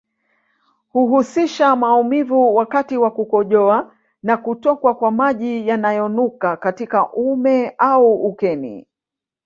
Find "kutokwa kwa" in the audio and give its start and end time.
4.37-5.11